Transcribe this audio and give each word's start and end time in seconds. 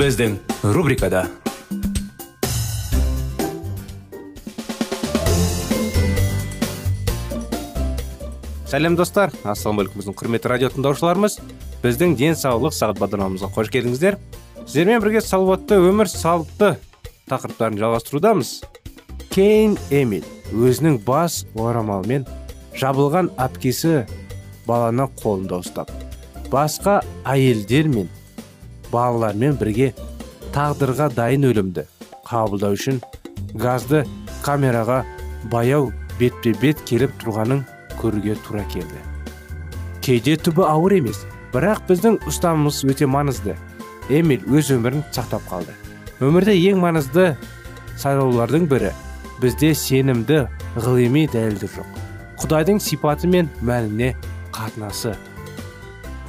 Біздің 0.00 0.38
рубрикада 0.72 1.26
сәлем 8.70 8.94
достар 8.96 9.34
ассалаумағалейкум 9.44 10.00
біздің 10.00 10.14
құрметті 10.16 10.50
радио 10.54 10.70
тыңдаушыларымыз 10.72 11.34
біздің 11.82 12.14
денсаулық 12.16 12.72
сағат 12.72 13.02
бағдарламамызға 13.02 13.50
қош 13.58 13.68
келдіңіздер 13.74 14.16
сіздермен 14.62 15.02
бірге 15.04 15.20
салауатты 15.26 15.76
өмір 15.90 16.08
салты 16.08 16.70
тақырыптарын 17.28 17.76
жалғастырудамыз 17.82 18.54
кейн 19.34 19.74
эмил 19.90 20.24
өзінің 20.54 20.96
бас 21.04 21.42
орамалмен 21.52 22.24
жабылған 22.80 23.28
әпкесі 23.36 24.06
баланы 24.64 25.10
қолында 25.20 25.60
ұстап 25.60 25.92
басқа 26.48 27.02
әйелдер 27.34 27.92
мен 27.92 28.08
балалармен 28.92 29.56
бірге 29.60 29.92
тағдырға 30.54 31.10
дайын 31.16 31.46
өлімді 31.50 31.86
қабылдау 32.28 32.76
үшін 32.78 33.00
газды 33.54 34.04
камераға 34.44 35.02
баяу 35.52 35.90
бетпе 36.18 36.52
бет 36.62 36.82
келіп 36.88 37.14
тұрғанын 37.22 37.64
көруге 38.00 38.36
тура 38.46 38.64
келді. 38.72 39.00
Кейде 40.04 40.36
түбі 40.40 40.64
ауыр 40.66 40.96
емес 40.98 41.22
бірақ 41.54 41.84
біздің 41.88 42.20
ұстанымымыз 42.30 42.82
өте 42.88 43.08
маңызды. 43.10 43.56
Эмиль 44.10 44.44
өз 44.48 44.72
өмірін 44.74 45.04
сақтап 45.14 45.44
қалды. 45.50 45.74
Өмірде 46.20 46.56
ең 46.70 46.80
маңызды 46.82 47.34
сайлаулардың 48.00 48.68
бірі. 48.70 48.92
Бізде 49.40 49.72
сенімді 49.74 50.44
ғылыми 50.76 51.26
дәлелдер 51.32 51.70
жоқ. 51.76 52.00
Құдайдың 52.40 52.80
сипаты 52.80 53.28
мен 53.28 53.48
мәніне 53.64 54.14
қатынасы. 54.52 55.14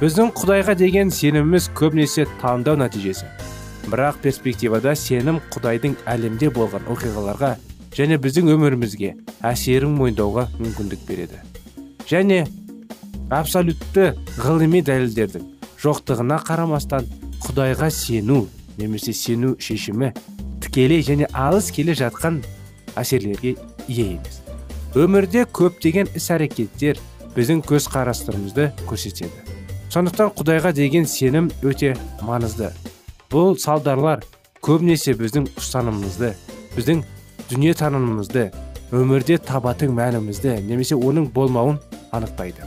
Біздің 0.00 0.32
құдайға 0.38 0.74
деген 0.78 1.10
сеніміміз 1.12 1.68
көбінесе 1.78 2.26
таңдау 2.40 2.78
нәтижесі. 2.80 3.28
Бірақ 3.90 4.20
перспективада 4.22 4.94
сенім 4.96 5.40
құдайдың 5.52 5.96
әлемде 6.06 6.50
болған 6.54 6.86
оқиғаларға 6.94 7.56
және 7.96 8.18
біздің 8.22 8.52
өмірімізге 8.54 9.14
әсерін 9.44 9.96
мойындауға 9.98 10.48
мүмкіндік 10.58 11.02
береді. 11.08 11.40
Және 12.08 12.46
абсолютті 13.30 14.12
ғылыми 14.38 14.82
дәлелдердің 14.86 15.48
жоқтығына 15.82 16.38
қарамастан 16.46 17.08
құдайға 17.42 17.90
сену 17.90 18.46
немесе 18.78 19.12
сену 19.12 19.56
шешімі 19.58 20.12
тікелей 20.62 21.02
және 21.02 21.28
алыс 21.34 21.70
келе 21.74 21.96
жатқан 21.98 22.40
әсерлерге 22.96 23.56
ие 23.88 24.12
емес. 24.14 24.40
Өмірде 24.94 25.46
көптеген 25.48 26.10
іс 26.16 26.30
әрекеттер 26.32 27.00
біздің 27.36 27.64
көз 27.66 27.88
қарастырымызды 27.92 28.70
көрсетеді. 28.86 29.51
Сондықтан 29.92 30.30
құдайға 30.32 30.70
деген 30.72 31.04
сенім 31.04 31.50
өте 31.60 31.90
маңызды. 32.24 32.70
Бұл 33.28 33.58
салдарлар 33.60 34.22
көбінесе 34.64 35.12
біздің 35.20 35.50
ұстанымымызды 35.60 36.30
біздің 36.72 37.02
дүниетанымымызды 37.50 38.46
өмірде 38.96 39.36
табатын 39.44 39.92
мәнімізді 39.98 40.54
немесе 40.64 40.96
оның 40.96 41.26
болмауын 41.34 41.76
анықтайды. 42.16 42.64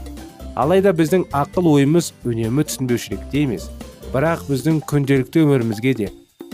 Алайда 0.54 0.94
біздің 0.94 1.26
ақыл 1.34 1.66
ойымыз 1.72 2.12
үнемі 2.22 2.62
түсінбеушілікте 2.70 3.42
емес. 3.42 3.66
Бірақ 4.14 4.46
біздің 4.46 4.80
күнделікті 4.86 5.42
өмірімізге 5.48 5.96
де 5.98 6.12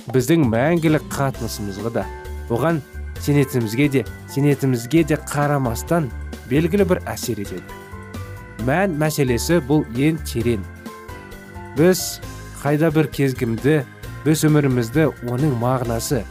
біздің 0.09 0.49
мәңгілік 0.49 1.05
қатынасымызға 1.13 1.93
да 2.01 2.09
оған 2.49 2.81
сенетімізге 3.21 3.93
де 3.93 4.07
сенетімізге 4.33 5.05
де 5.05 5.21
қарамастан 5.21 6.09
белгілі 6.49 6.89
бір 6.89 7.05
әсер 7.05 7.45
етеді. 7.45 7.82
Мән 8.67 8.97
мәселесі 9.01 9.61
бұл 9.69 9.85
ең 9.99 10.21
терең. 10.29 10.63
Біз 11.79 12.21
қайда 12.63 12.93
бір 12.95 13.09
кезгімді 13.15 13.81
біз 14.25 14.45
өмірімізді 14.47 15.09
оның 15.33 15.57
мағынасы 15.63 16.23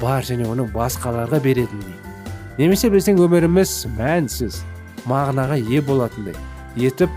бар 0.00 0.24
және 0.26 0.48
оның 0.50 0.72
басқаларға 0.74 1.40
беретіндей. 1.44 1.98
Немесе 2.58 2.90
біздің 2.90 3.20
өміріміз 3.26 3.74
мәнсіз 3.98 4.62
мағынаға 5.06 5.60
ие 5.60 5.82
болатындай 5.84 6.34
етіп 6.76 7.12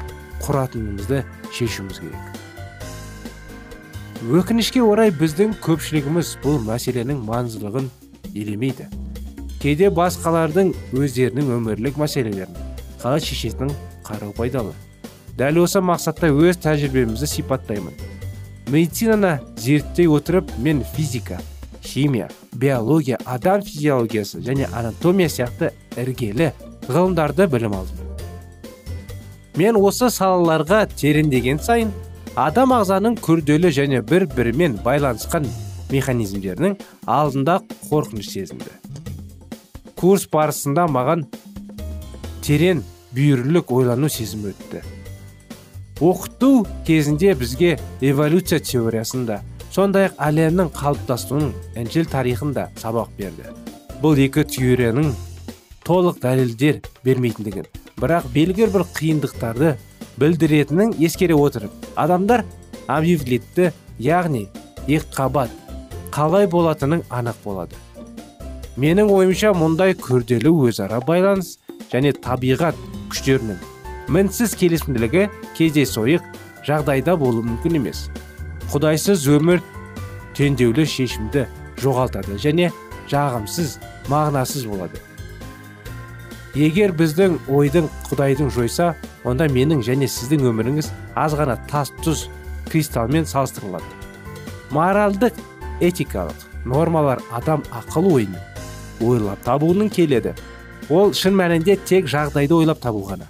құратынымызды 0.46 1.24
шешуіміз 1.56 2.02
керек. 2.04 2.24
Өкінішке 4.20 4.84
орай 4.84 5.14
біздің 5.16 5.56
көпшілігіміз 5.64 6.36
бұл 6.44 6.60
мәселенің 6.68 7.24
маңыздылығын 7.24 7.88
елемейді. 8.36 8.90
Кейде 9.64 9.90
басқалардың 9.96 10.74
өздерінің 10.96 11.54
өмірлік 11.56 11.98
мәселелерін 12.00 12.60
қалай 13.02 13.24
шешетінін 13.24 13.74
қарау 14.10 14.34
пайдалы. 14.34 14.74
Дәл 15.38 15.62
осы 15.64 15.80
мақсатта 15.80 16.32
өз 16.34 16.60
тәжірибемізді 16.66 17.30
сипаттаймын. 17.30 17.94
Медицинаны 18.68 19.40
зерттей 19.58 20.10
отырып 20.12 20.52
мен 20.58 20.84
физика 20.96 21.40
химия 21.84 22.30
биология 22.54 23.18
адам 23.26 23.62
физиологиясы 23.62 24.42
және 24.44 24.68
анатомия 24.74 25.30
сияқты 25.30 25.72
іргелі 25.98 26.52
ғылымдарды 26.90 27.48
білім 27.48 27.78
алдым. 27.80 28.06
Мен 29.56 29.80
осы 29.80 30.12
салаларға 30.14 30.86
тереңдеген 30.92 31.60
сайын 31.64 31.90
адам 32.36 32.76
ағзаның 32.78 33.18
күрделі 33.24 33.72
және 33.74 34.04
бір 34.06 34.28
бірімен 34.36 34.78
байланысқан 34.86 35.48
механизмдерінің 35.92 36.78
алдында 37.08 37.60
қорқыныш 37.90 38.30
сезінді. 38.36 38.72
Курс 40.00 40.28
барысында 40.32 40.86
маған 40.88 41.26
терең 42.46 42.84
бүйірлік 43.16 43.72
ойлану 43.74 44.10
сезімі 44.10 44.54
өтті 44.54 44.84
оқыту 46.00 46.66
кезінде 46.88 47.34
бізге 47.36 47.78
эволюция 48.02 48.60
теориясында 48.64 49.42
сондай 49.74 50.08
ақ 50.10 50.22
әлемнің 50.30 50.70
қалыптасуының 50.78 51.52
інжіл 51.82 52.08
тарихында 52.12 52.70
сабақ 52.80 53.12
берді 53.18 53.52
бұл 54.04 54.20
екі 54.24 54.46
теорияның 54.56 55.12
толық 55.88 56.22
дәлелдер 56.24 56.80
бермейтіндігін 57.04 57.68
бірақ 58.00 58.30
белгілі 58.34 58.72
бір 58.78 58.86
қиындықтарды 58.96 59.76
білдіретінін 60.22 60.96
ескере 61.04 61.36
отырып 61.36 61.92
адамдар 62.00 62.46
амбивалентті 62.88 63.72
яғни 64.00 64.46
екіқабат 64.88 65.52
қалай 66.16 66.48
болатының 66.50 67.04
анық 67.10 67.44
болады 67.44 67.76
менің 68.80 69.12
ойымша 69.12 69.52
мұндай 69.58 69.98
күрделі 70.00 70.54
өзара 70.70 71.02
байланыс 71.06 71.58
және 71.92 72.14
табиғат 72.20 72.78
күштерінің 73.12 73.60
мінсіз 74.10 74.56
келісімділігі 74.58 75.28
кездейсойық 75.58 76.26
жағдайда 76.66 77.16
болуы 77.20 77.46
мүмкін 77.46 77.78
емес. 77.80 78.08
Құдайсыз 78.74 79.26
өмір 79.30 79.62
теңдеулі 80.38 80.86
шешімді 80.90 81.46
жоғалтады 81.82 82.38
және 82.42 82.72
жағымсыз 83.12 83.78
мағынасыз 84.10 84.66
болады. 84.70 85.02
Егер 86.58 86.92
біздің 86.98 87.38
ойдың 87.54 87.90
құдайдың 88.10 88.50
жойса 88.54 88.96
онда 89.24 89.46
менің 89.54 89.84
және 89.86 90.10
сіздің 90.10 90.48
өміріңіз 90.50 90.90
аз 91.16 91.38
ғана 91.38 91.60
тас 91.70 91.94
тұз 92.02 92.26
кристалмен 92.70 93.30
салыстырылады. 93.30 93.86
Моральдық 94.74 95.38
этикалық 95.82 96.48
нормалар 96.66 97.22
адам 97.32 97.64
ақыл 97.70 98.10
ойын 98.14 98.36
ойлап 99.02 99.44
табуының 99.46 99.90
келеді. 99.94 100.34
Ол 100.90 101.14
шын 101.14 101.36
мәнінде 101.38 101.78
тек 101.86 102.08
жағдайды 102.10 102.56
ойлап 102.58 102.82
табу 102.82 103.04
ғана. 103.06 103.28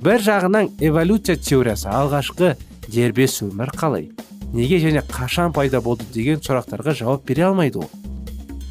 Бір 0.00 0.20
жағынан 0.24 0.70
эволюция 0.80 1.36
теориясы 1.36 1.88
алғашқы 1.88 2.54
дербес 2.88 3.40
өмір 3.44 3.72
қалай? 3.76 4.10
Неге 4.52 4.80
және 4.82 5.02
қашан 5.08 5.52
пайда 5.54 5.80
болды 5.80 6.04
деген 6.12 6.40
сұрақтарға 6.44 6.94
жауап 6.98 7.24
бере 7.28 7.46
алмайды 7.48 7.80
ол. 7.80 7.90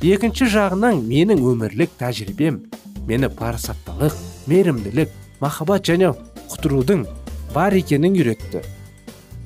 Екінші 0.01 0.49
жағынан 0.51 1.01
менің 1.05 1.41
өмірлік 1.53 1.95
тәжірибем 1.99 2.61
мені 3.07 3.29
парасаттылық 3.29 4.15
мейірімділік 4.47 5.13
махаббат 5.41 5.87
және 5.87 6.13
құтырудың 6.51 7.05
бар 7.53 7.73
екенін 7.73 8.17
үйретті. 8.19 8.61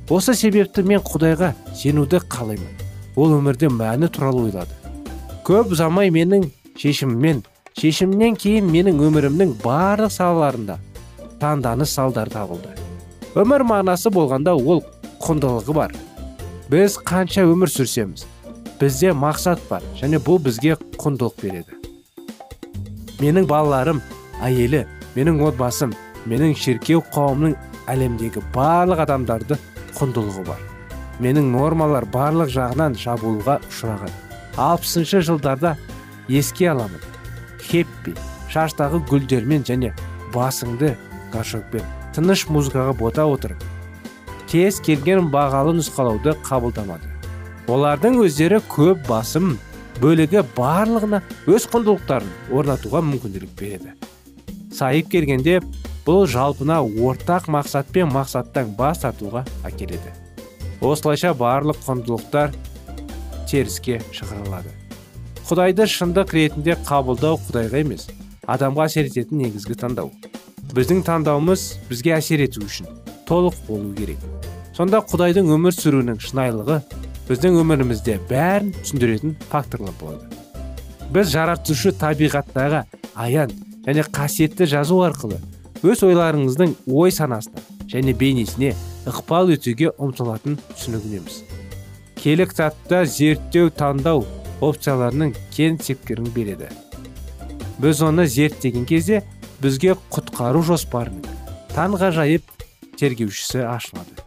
Осы 0.09 0.35
себепті 0.35 0.83
мен 0.83 0.99
құдайға 0.99 1.53
сенуді 1.75 2.19
қалаймын. 2.27 2.81
Ол 3.15 3.37
өмірде 3.37 3.69
мәні 3.71 4.09
туралы 4.11 4.49
ойлады. 4.49 4.75
Көп 5.47 5.71
ұзамай 5.75 6.11
менің 6.11 6.49
шешіміммен 6.79 7.43
шешімнен 7.79 8.35
кейін 8.39 8.69
менің 8.69 9.01
өмірімнің 9.07 9.55
барлық 9.63 10.13
салаларында 10.13 10.77
таңданыс 11.41 11.93
салдар 11.97 12.29
табылды. 12.31 12.73
Өмір 13.35 13.65
мағынасы 13.67 14.11
болғанда 14.13 14.53
ол 14.55 14.83
құндылығы 15.23 15.75
бар. 15.75 15.95
Біз 16.69 16.97
қанша 17.05 17.45
өмір 17.49 17.71
сүрсеміз 17.73 18.25
бізде 18.79 19.13
мақсат 19.15 19.61
бар 19.69 19.83
және 19.99 20.19
бұл 20.23 20.41
бізге 20.43 20.75
құндылық 20.99 21.39
береді. 21.41 21.77
Менің 23.21 23.47
балаларым 23.47 24.01
әйелі 24.43 24.83
менің 25.15 25.41
отбасым 25.47 25.93
менің 26.27 26.55
шеркеу 26.57 27.03
қауымның 27.13 27.55
әлемдегі 27.91 28.43
барлық 28.55 29.03
адамдарды 29.05 29.57
құндылығы 29.97 30.45
бар. 30.47 30.61
Менің 31.23 31.51
нормалар 31.53 32.07
барлық 32.11 32.51
жағынан 32.51 32.97
жабылуға 32.99 33.59
ұшыраған. 33.69 34.13
Алпысыншы 34.57 35.21
жылдарда 35.21 35.77
еске 36.27 36.71
аламын. 36.71 37.12
Хеппи 37.69 38.15
шаштағы 38.53 39.01
гүлдермен 39.09 39.65
және 39.67 39.93
басыңды 40.33 40.95
горшокпен 41.33 41.85
тыныш 42.15 42.47
музыкаға 42.53 42.93
бота 42.97 43.25
отырып 43.29 43.63
кез 44.53 44.77
келген 44.85 45.31
бағалы 45.33 45.73
нұсқалауды 45.79 46.35
қабылдамады. 46.45 47.09
Олардың 47.73 48.19
өздері 48.21 48.59
көп 48.69 48.99
басым 49.07 49.55
бөлігі 49.97 50.43
барлығына 50.53 51.23
өз 51.49 51.65
құндылықтарын 51.73 52.53
орнатуға 52.53 53.01
мүмкіндік 53.07 53.47
береді. 53.57 53.95
Сайып 54.73 55.09
келгенде 55.09 55.57
бұл 56.05 56.27
жалпына 56.29 56.83
ортақ 56.83 57.49
мақсат 57.55 57.89
пен 57.95 58.13
мақсаттан 58.13 58.75
бас 58.77 59.01
тартуға 59.01 59.41
әкеледі. 59.65 60.13
Осылайша 60.85 61.33
барлық 61.33 61.81
құндылықтар 61.87 62.53
теріске 63.49 64.01
шығарылады. 64.11 64.82
Құдайды 65.53 65.85
шындық 65.85 66.31
ретінде 66.33 66.73
қабылдау 66.87 67.37
құдайға 67.45 67.83
емес 67.83 68.07
адамға 68.49 68.87
әсер 68.87 69.05
ететін 69.05 69.43
негізгі 69.43 69.75
таңдау. 69.77 70.09
Біздің 70.73 71.03
таңдауымыз 71.05 71.65
бізге 71.91 72.15
әсер 72.15 72.41
ету 72.41 72.63
үшін 72.65 72.89
толық 73.29 73.59
болу 73.67 73.91
керек. 73.93 74.17
Сонда 74.73 75.03
құдайдың 75.05 75.51
өмір 75.53 75.77
сүруінің 75.77 76.17
шынайылығы 76.25 76.79
біздің 77.29 77.59
өмірімізде 77.61 78.17
бәрін 78.31 78.73
түсіндіретін 78.79 79.37
факторлар 79.51 79.93
болады. 80.01 80.25
Біз 81.13 81.29
жаратушы 81.35 81.93
табиғаттағы 82.01 82.81
аян 83.13 83.53
және 83.85 84.09
қасиетті 84.09 84.65
жазу 84.73 85.03
арқылы 85.05 85.37
өз 85.85 86.01
ойларыңыздың 86.07 86.79
ой 86.89 87.13
санасына 87.13 87.61
және 87.93 88.17
бейнесіне 88.17 88.73
ықпал 89.05 89.53
етуге 89.53 89.93
ұмтылатын 90.01 90.57
түсінігінеміз 90.73 91.43
келі 92.23 92.49
кітапта 92.49 93.05
зерттеу 93.05 93.69
таңдау 93.69 94.25
опцияларының 94.63 95.33
кен 95.53 95.77
сепкерін 95.81 96.29
береді. 96.35 96.69
Біз 97.81 98.01
оны 98.05 98.25
зерттеген 98.29 98.85
кезде 98.87 99.23
бізге 99.63 99.97
құтқару 100.13 100.63
жоспарының 100.63 101.25
таңғажайып 101.73 102.47
тергеушісі 102.99 103.65
ашылады. 103.67 104.23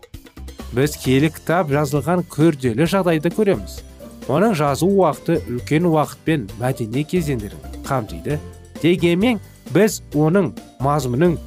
Біз 0.77 0.97
киелі 1.01 1.31
кітап 1.33 1.71
жазылған 1.73 2.25
күрделі 2.33 2.89
жағдайды 2.91 3.31
көреміз. 3.33 3.81
Оның 4.27 4.57
жазу 4.59 4.89
уақыты 4.91 5.39
үлкен 5.47 5.87
уақыт 5.89 6.25
пен 6.27 6.49
мәдени 6.61 7.07
кезеңдерін 7.07 7.83
қамтиды. 7.87 8.41
Дегенмен 8.83 9.39
біз 9.73 10.03
оның 10.13 10.51
мазмұнын 10.83 11.39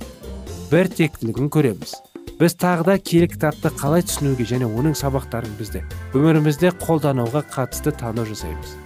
бір 0.72 0.90
тектілігін 0.96 1.52
көреміз. 1.52 1.98
Біз 2.40 2.56
тағы 2.56 2.86
да 2.88 2.94
киелі 2.96 3.28
кітапты 3.28 3.68
қалай 3.76 4.04
түсінуге 4.08 4.46
және 4.48 4.68
оның 4.68 4.94
сабақтарын 4.96 5.58
бізді 5.60 5.82
өмірімізде 6.16 6.72
қолдануға 6.80 7.42
қатысты 7.52 7.92
таңдау 8.00 8.30
жасаймыз. 8.30 8.78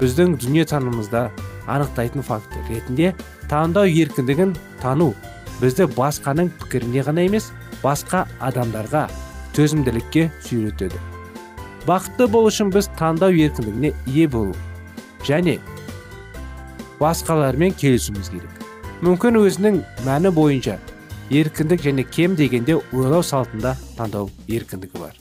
Біздің 0.00 0.38
дүние 0.40 0.64
танымымызда 0.70 1.26
анықтайтын 1.68 2.24
фактор 2.24 2.64
ретінде 2.70 3.12
таңдау 3.52 3.84
еркіндігін 3.92 4.56
тану 4.80 5.10
бізді 5.60 5.90
басқаның 5.98 6.48
пікіріне 6.62 7.04
ғана 7.04 7.28
емес 7.28 7.50
басқа 7.84 8.24
адамдарға 8.40 9.04
төзімділікке 9.52 10.30
сүйретеді. 10.48 10.96
Бақытты 11.84 12.24
болу 12.32 12.48
үшін 12.48 12.72
біз 12.72 12.88
таңдау 12.96 13.36
еркіндігіне 13.36 13.92
ие 14.08 14.28
болу 14.32 14.56
және 15.28 15.58
басқалармен 17.02 17.76
келісуіміз 17.76 18.32
керек. 18.32 18.62
Мүмкін 19.04 19.44
өзінің 19.44 19.82
мәні 20.08 20.32
бойынша 20.32 20.80
еркіндік 21.30 21.82
және 21.84 22.04
кем 22.08 22.36
дегенде 22.36 22.78
ойлау 22.92 23.22
салтында 23.22 23.74
таңдау 23.98 24.30
еркіндігі 24.48 25.00
бар. 25.00 25.16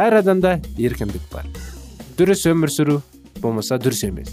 Әр 0.00 0.20
адамда 0.20 0.58
еркіндік 0.78 1.26
бар. 1.32 1.48
Дұрыс 2.16 2.46
өмір 2.48 2.72
сүру 2.72 3.00
болмаса 3.40 3.76
дұрыс 3.80 4.04
емес. 4.08 4.32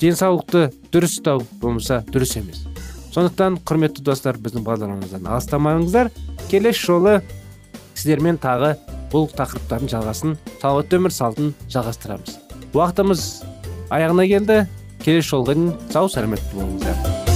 Денсаулықты 0.00 0.68
дұрыс 0.92 1.16
ұстау 1.18 1.44
болмаса 1.60 2.02
дұрыс 2.12 2.36
емес. 2.40 2.66
Сондықтан 3.14 3.62
құрметті 3.64 4.04
достар 4.04 4.36
біздің 4.36 4.66
бағдарламамыздан 4.66 5.24
алыстамаңыздар. 5.24 6.10
Келесі 6.50 6.90
жолы 6.90 7.14
сіздермен 7.94 8.36
тағы 8.42 8.74
бұл 9.12 9.30
тақырыптардың 9.38 9.92
жалғасын 9.94 10.36
салауатты 10.60 11.00
өмір 11.00 11.14
салтын 11.16 11.54
жалғастырамыз. 11.72 12.36
Уақытымыз 12.76 13.24
аяғына 13.88 14.28
келді. 14.28 14.58
Келесі 15.00 15.32
жолға 15.32 15.56
дейін 15.56 15.72
сау 15.94 16.12
сәлемет 16.12 16.44
болыңыздар. 16.52 17.35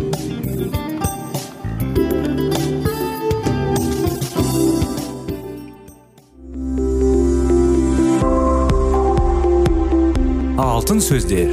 Алтын 10.81 10.97
сөздер. 10.97 11.51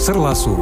Сырласу 0.00 0.54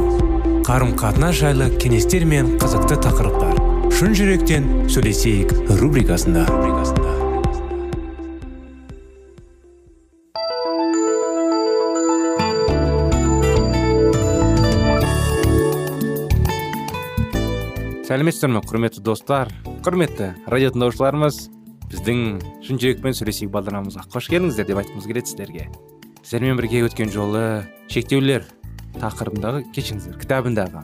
қарым 0.67 0.89
қатынас 0.99 1.37
жайлы 1.39 1.69
кеңестер 1.79 2.25
мен 2.27 2.57
қызықты 2.59 2.97
тақырыптар. 3.05 3.55
Шын 3.95 4.11
жүректен 4.19 4.67
сөйлесейік 4.91 5.53
рубрикасында. 5.79 6.43
Сәлеметсіздер 18.11 18.57
ме 18.57 18.67
құрметті 18.67 19.07
достар? 19.07 19.55
Құрметті 19.87 20.33
радио 20.51 20.75
тыңдаушыларымыз 20.75 21.45
біздің 21.93 22.25
шын 22.67 22.81
жүрекпен 22.83 23.15
сөйлесейік 23.15 23.55
бағдарламамызға. 23.55 24.09
Қош 24.11 24.33
келдіңіздер 24.33 24.67
деп 24.67 24.83
айтқымыз 24.83 25.07
келеді 25.07 25.31
сіздерге. 25.31 25.71
Сіздермен 26.27 26.57
бірге 26.59 26.81
өткен 26.83 27.07
жолы 27.07 27.41
шектеулер 27.87 28.43
тақырыбындағы 28.99 29.61
кешіңіздер 29.71 30.17
кітабындағы 30.19 30.81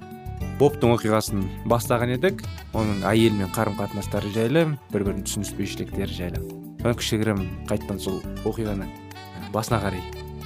бобтың 0.56 0.94
оқиғасын 0.94 1.42
бастаған 1.68 2.14
едік. 2.14 2.46
Оның 2.72 3.02
әйелімен 3.10 3.52
қарым 3.52 3.76
қатынастары 3.76 4.32
жайлы 4.32 4.64
бір 4.94 5.04
бірінің 5.04 5.28
түсініспеушіліктері 5.28 6.16
жайлы. 6.16 6.40
Соны 6.80 6.96
кішігірім 6.96 7.44
қайтадан 7.68 8.00
сол 8.00 8.22
оқиғаны 8.48 8.88
басына 9.52 9.84
қарай 9.84 10.00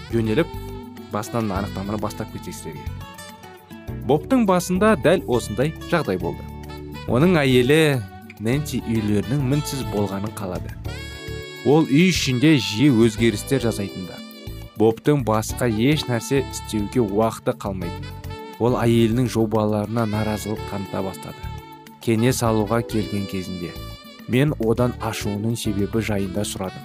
жөнеліп 0.10 0.58
басынан 1.13 1.54
анықтаманы 1.60 2.01
бастап 2.01 2.34
кетейік 2.34 2.58
сіздерге. 2.58 4.01
Бобтың 4.10 4.50
басында 4.50 4.96
дәл 5.06 5.22
осындай 5.30 5.75
жағдай 5.94 6.18
болды. 6.18 6.42
Оның 7.06 7.38
әйелі 7.46 8.00
нэнси 8.42 8.82
үйлерінің 8.89 9.46
мінсіз 9.46 9.86
болғанын 9.94 10.34
қалады. 10.34 10.74
Ол 11.70 11.86
үй 11.86 12.10
ішінде 12.10 12.58
жиі 12.58 12.96
өзгерістер 13.06 13.62
жасайтында 13.62 14.16
бобтың 14.77 15.25
басқа 15.25 15.67
еш 15.67 16.05
нәрсе 16.10 16.43
істеуге 16.46 17.01
уақыты 17.01 17.57
қалмайтын 17.57 18.17
ол 18.60 18.77
әйелінің 18.79 19.27
жобаларына 19.29 20.05
наразылық 20.10 20.62
таныта 20.72 21.03
бастады. 21.05 21.38
Кеңес 22.01 22.41
алуға 22.46 22.81
келген 22.88 23.27
кезінде. 23.29 23.72
Мен 24.27 24.53
одан 24.63 24.96
ашуының 25.01 25.55
себебі 25.60 26.01
жайында 26.01 26.43
сұрадым. 26.48 26.84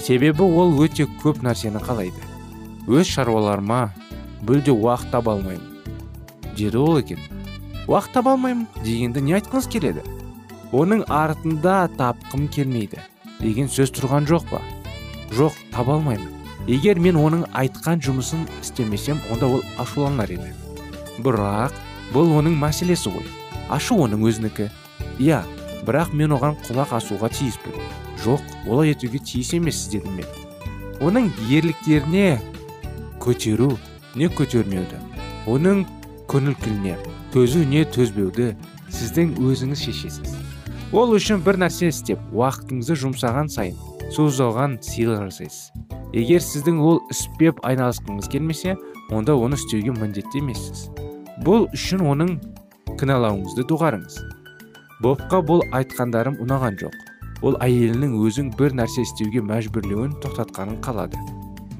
Себебі 0.00 0.44
ол 0.44 0.74
өте 0.84 1.06
көп 1.22 1.42
нәрсені 1.44 1.82
қалайды. 1.82 2.20
Өз 2.86 3.08
шаруаларыма 3.08 3.88
мүлде 4.42 4.74
уақыт 4.74 5.10
таба 5.10 5.34
алмаймын. 5.34 5.94
Деді 6.56 6.78
ол 6.78 6.98
екен. 6.98 7.18
Уақыт 7.88 8.12
таба 8.14 8.36
алмаймын 8.36 8.68
дегенді 8.84 9.24
не 9.24 9.38
айтқыңыз 9.38 9.68
келеді? 9.72 10.04
Оның 10.72 11.04
артында 11.08 11.88
тапқым 11.98 12.48
келмейді 12.52 13.02
деген 13.40 13.68
сөз 13.70 13.92
тұрған 13.94 14.28
жоқ 14.30 14.48
па? 14.50 14.62
Жоқ 15.34 15.56
таба 15.72 15.98
алмаймын. 15.98 16.33
Егер 16.68 17.00
мен 17.00 17.18
оның 17.20 17.44
айтқан 17.52 18.02
жұмысын 18.04 18.46
істемесем 18.62 19.20
онда 19.32 19.46
ол 19.46 19.62
ашуланар 19.78 20.30
еді. 20.34 20.52
Бірақ 21.24 21.74
бұл 22.14 22.32
оның 22.38 22.56
мәселесі 22.60 23.12
ғой. 23.14 23.26
Ашу 23.68 23.98
оның 24.04 24.24
өзінікі. 24.28 24.70
Иә 25.18 25.42
бірақ 25.86 26.14
мен 26.16 26.36
оған 26.36 26.58
құлақ 26.66 26.96
асуға 26.98 27.30
тиіспін. 27.32 27.76
Жоқ 28.24 28.42
олай 28.66 28.94
етуге 28.94 29.18
тиіс 29.18 29.52
емессіз 29.58 29.92
дедім 29.92 30.20
мен. 30.20 30.30
Оның 31.04 31.32
ерліктеріне 31.50 32.40
көтеру 33.20 33.74
не 34.14 34.28
көтермеуді 34.30 35.00
оның 35.50 35.84
көңіл 36.30 36.54
күйіне 36.62 36.94
төзу 37.34 37.64
не 37.68 37.84
төзбеуді 37.84 38.54
сіздің 38.94 39.34
өзіңіз 39.42 39.82
шешесіз. 39.88 40.36
Ол 40.94 41.12
үшін 41.16 41.42
бір 41.44 41.58
нәрсе 41.64 41.90
істеп 41.90 42.20
уақытыңызды 42.32 42.96
жұмсаған 43.02 43.50
сайын 43.52 43.76
созалған 44.14 44.78
сыйлық 44.82 45.26
жасайсыз. 45.28 45.72
Егер 46.14 46.42
сіздің 46.42 46.78
ол 46.78 47.00
іспеп 47.10 47.58
айналысқыңыз 47.66 48.30
келмесе 48.30 48.76
онда 49.10 49.34
оны 49.34 49.58
істеуге 49.58 49.94
міндетті 49.96 50.40
емессіз. 50.42 50.86
Бұл 51.44 51.66
үшін 51.74 52.04
оның 52.06 52.36
кінәлауыңызды 53.00 53.66
доғарыңыз. 53.70 54.20
Бобқа 55.02 55.42
бұл 55.42 55.64
айтқандарым 55.74 56.38
ұнаған 56.44 56.78
жоқ. 56.84 56.94
Ол 57.44 57.58
әйелінің 57.64 58.14
өзің 58.24 58.52
бір 58.56 58.76
нәрсе 58.78 59.02
істеуге 59.02 59.42
мәжбүрлеуін 59.44 60.14
тоқтатқанын 60.22 60.78
қалады. 60.86 61.18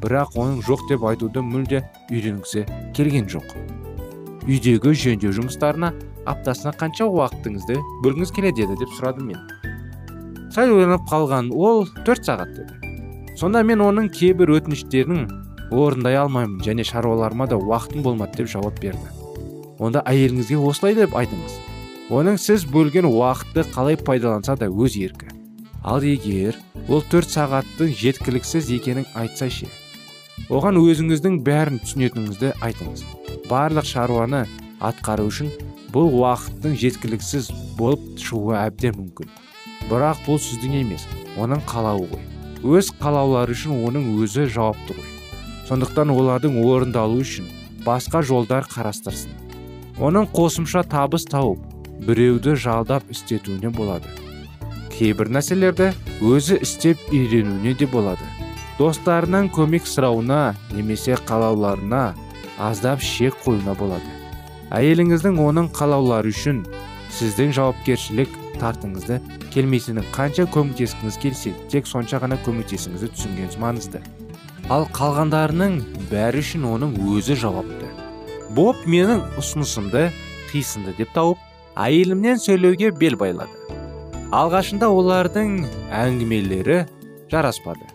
Бірақ 0.02 0.34
оның 0.36 0.58
жоқ 0.66 0.88
деп 0.90 1.06
айтуды 1.08 1.40
мүлде 1.40 1.84
үйренгісі 2.10 2.66
келген 2.96 3.30
жоқ. 3.30 3.54
Үйдегі 4.44 4.92
жөндеу 4.92 5.32
жұмыстарына 5.38 5.94
аптасына 6.28 6.74
қанша 6.76 7.06
уақытыңызды 7.08 7.78
бөлгіңіз 8.04 8.34
келеді 8.36 8.66
еді 8.66 8.82
деп 8.82 8.92
сұрадым 8.98 9.30
мен. 9.30 9.53
Сәл 10.54 10.70
ойланып 10.70 11.06
қалған 11.10 11.50
ол 11.50 11.84
төрт 12.06 12.28
сағат 12.28 12.52
деді. 12.54 12.92
Сонда 13.34 13.64
мен 13.66 13.82
оның 13.82 14.08
кейбір 14.14 14.52
өтініштерін 14.60 15.24
орындай 15.74 16.14
алмаймын 16.20 16.62
және 16.62 16.86
шаруаларыма 16.86 17.48
да 17.50 17.58
уақытым 17.58 18.04
болмады 18.06 18.38
деп 18.38 18.52
жауап 18.52 18.78
берді. 18.78 19.10
Онда 19.82 20.04
әйеліңізге 20.06 20.60
осылай 20.62 20.94
деп 20.94 21.16
айтыңыз. 21.18 21.56
Оның 22.14 22.38
сіз 22.38 22.68
бөлген 22.70 23.08
уақытты 23.10 23.66
қалай 23.74 23.98
пайдаланса 23.98 24.54
да 24.60 24.70
өз 24.70 24.94
еркі. 25.00 25.32
Ал 25.82 26.06
егер 26.06 26.54
ол 26.88 27.02
төрт 27.02 27.34
сағаттың 27.34 27.90
жеткіліксіз 27.98 28.70
екенін 28.78 29.08
айтса 29.18 29.50
ше 29.50 29.66
оған 30.50 30.78
өзіңіздің 30.80 31.40
бәрін 31.46 31.80
түсінетініңізді 31.82 32.54
айтыңыз. 32.64 33.04
Барлық 33.50 33.86
шаруаны 33.88 34.44
атқару 34.84 35.28
үшін 35.30 35.50
бұл 35.94 36.10
уақыттың 36.20 36.74
жеткіліксіз 36.80 37.50
болып 37.78 38.02
шығуы 38.20 38.56
әбден 38.64 38.96
мүмкін. 38.98 39.30
Бірақ 39.90 40.24
бұл 40.26 40.40
сіздің 40.40 40.78
емес 40.80 41.06
оның 41.40 41.62
қалауы 41.68 42.08
ғой. 42.12 42.24
Өз 42.64 42.90
қалаулары 43.00 43.52
үшін 43.52 43.76
оның 43.84 44.06
өзі 44.22 44.46
жауапты 44.48 44.96
ғой. 44.96 45.10
Сондықтан 45.68 46.12
олардың 46.14 46.60
орындалу 46.64 47.20
үшін 47.24 47.48
басқа 47.84 48.22
жолдар 48.24 48.66
қарастырсын. 48.70 49.32
Оның 50.00 50.28
қосымша 50.34 50.84
табыс 50.90 51.26
тауып 51.30 51.60
біреуді 52.06 52.56
жалдап 52.56 53.04
істетуіне 53.12 53.70
болады. 53.70 54.08
Кейбір 54.94 55.30
нәрселерді 55.34 55.92
өзі 56.22 56.60
істеп 56.62 57.00
үйренуіне 57.10 57.74
де 57.78 57.86
болады. 57.90 58.24
Достарынан 58.78 59.50
көмек 59.54 59.86
сұрауына 59.86 60.54
немесе 60.74 61.18
қалауларына 61.28 62.14
аздап 62.58 63.02
шек 63.02 63.36
қоюына 63.44 63.76
болады. 63.78 64.10
Әйеліңіздің 64.74 65.38
оның 65.42 65.70
қалаулары 65.74 66.32
үшін 66.34 66.64
сіздің 67.14 67.54
жауапкершілік 67.54 68.43
тартыңызды. 68.64 69.20
Келмейтінін 69.52 70.08
қанша 70.16 70.48
көмектескіңіз 70.50 71.20
келсе 71.22 71.52
тек 71.68 71.86
сонша 71.86 72.18
ғана 72.24 72.40
көмектесіңізді 72.46 73.12
түсінгеніңіз 73.14 73.58
маңызды. 73.60 74.00
Ал 74.72 74.88
қалғандарының 74.96 75.82
бәрі 76.08 76.40
үшін 76.40 76.64
оның 76.64 76.94
өзі 77.14 77.36
жауапты. 77.36 77.90
Боб 78.56 78.80
менің 78.88 79.20
ұсынысымды 79.36 80.08
қисынды 80.48 80.94
деп 80.96 81.12
тауып 81.12 81.38
әйелімнен 81.76 82.40
сөйлеуге 82.40 82.92
бел 82.96 83.18
байлады. 83.20 83.52
Алғашында 84.34 84.88
олардың 84.88 85.60
әңгімелері 85.92 86.78
жараспады. 87.30 87.86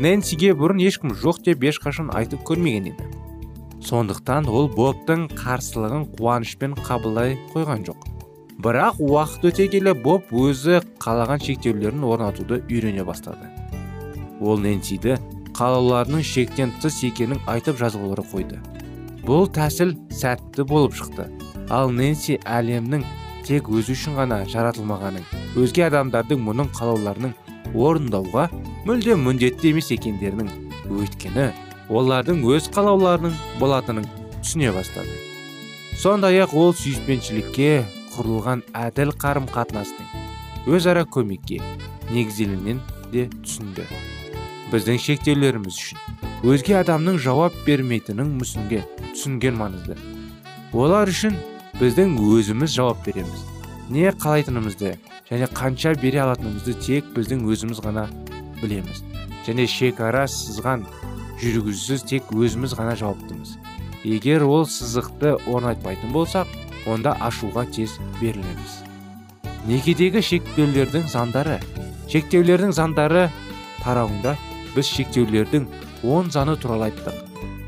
Нэнсиге 0.00 0.54
бұрын 0.56 0.80
ешкім 0.82 1.14
жоқ 1.14 1.42
деп 1.46 1.62
ешқашан 1.70 2.10
айтып 2.16 2.42
көрмеген 2.48 2.90
еді. 2.90 3.06
Сондықтан 3.84 4.48
ол 4.48 4.66
бобтың 4.72 5.28
қарсылығын 5.36 6.08
қуанышпен 6.18 6.74
қабылдай 6.80 7.36
қойған 7.54 7.86
жоқ. 7.86 8.08
Бірақ 8.60 8.98
уақыт 9.00 9.46
өте 9.50 9.66
келе 9.72 9.94
боб 9.96 10.28
өзі 10.36 10.80
қалаған 11.00 11.40
шектеулерін 11.44 12.02
орнатуды 12.04 12.60
үйрене 12.68 13.04
бастады. 13.08 13.48
Ол 14.40 14.60
нэнсиді 14.60 15.16
қалауларының 15.56 16.24
шектен 16.24 16.72
тыс 16.82 16.98
екенін 17.06 17.40
айтып 17.48 17.78
жазғылары 17.80 18.24
қойды. 18.32 18.58
Бұл 19.24 19.48
тәсіл 19.54 19.94
сәтті 20.12 20.66
болып 20.68 20.96
шықты. 20.98 21.28
Ал 21.70 21.92
нэнси 21.94 22.40
әлемнің 22.44 23.04
тек 23.46 23.70
өзі 23.72 23.94
үшін 23.96 24.18
ғана 24.18 24.42
жаратылмағанын 24.50 25.24
өзге 25.60 25.86
адамдардың 25.88 26.42
мұның 26.44 26.72
қалауларының 26.76 27.32
орындауға 27.74 28.48
мүлде 28.88 29.16
міндетті 29.16 29.72
емес 29.72 29.90
екендерінің 29.94 30.50
өйткені 30.90 31.48
олардың 31.88 32.42
өз 32.56 32.68
қалауларының 32.74 33.36
болатынын 33.60 34.08
түсіне 34.40 34.74
бастады. 34.74 35.16
Сондай 36.00 36.40
ақ 36.42 36.54
ол 36.56 36.74
сүйіспеншілікке 36.74 37.70
құрылған 38.14 38.62
әділ 38.76 39.12
қарым 39.20 39.46
қатынастың 39.50 40.70
өзара 40.70 41.04
көмекке 41.08 41.60
негізделінен 42.10 42.80
де 43.12 43.28
түсінді. 43.42 43.86
Біздің 44.70 44.98
шектеулеріміз 45.02 45.78
үшін 45.80 46.50
өзге 46.50 46.76
адамның 46.80 47.18
жауап 47.22 47.56
бермейтінін 47.66 48.34
мүсінге 48.38 48.82
түсінген 49.10 49.56
маңызды. 49.58 49.96
Олар 50.72 51.10
үшін 51.10 51.36
біздің 51.80 52.16
өзіміз 52.20 52.74
жауап 52.76 53.02
береміз. 53.06 53.46
Не 53.90 54.12
қалайтынымызды 54.12 54.94
және 55.30 55.48
қанша 55.54 55.96
бере 56.00 56.22
алатынымызды 56.22 56.76
тек 56.82 57.10
біздің 57.16 57.46
өзіміз 57.50 57.82
ғана 57.82 58.06
білеміз. 58.60 59.02
Және 59.46 59.66
шекара 59.66 60.26
сызған 60.30 60.84
жүргізусіз 61.40 62.04
тек 62.06 62.30
өзіміз 62.30 62.76
ғана 62.78 62.94
жауаптымыз. 63.00 63.56
Егер 64.04 64.44
ол 64.46 64.66
сызықты 64.68 65.34
орнатпайтын 65.50 66.12
болсақ 66.14 66.48
онда 66.86 67.16
ашуға 67.20 67.66
тез 67.74 67.98
берілеміз. 68.20 68.80
Некедегі 69.68 70.22
шектеулердің 70.24 71.08
заңдары 71.12 71.58
шектеулердің 72.10 72.72
заңдары 72.74 73.26
тарауында 73.82 74.36
біз 74.74 74.88
шектеулердің 74.96 75.66
он 76.04 76.30
заңы 76.32 76.56
туралы 76.60 76.88
айттық. 76.88 77.18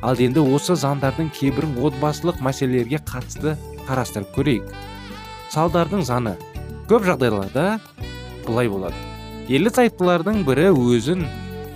Ал 0.03 0.19
енді 0.19 0.43
осы 0.57 0.75
заңдардың 0.79 1.29
кейбірін 1.37 1.77
отбасылық 1.87 2.41
мәселелерге 2.43 2.99
қатысты 3.07 3.55
қарастырып 3.87 4.33
көрейік. 4.35 4.73
Салдардың 5.53 6.03
заны. 6.09 6.35
Көп 6.91 7.07
жағдайларда 7.07 7.79
былай 8.47 8.71
болады. 8.73 8.99
Ерлі 9.53 9.71
зайыптылардың 9.75 10.43
бірі 10.49 10.71
өзін 10.73 11.27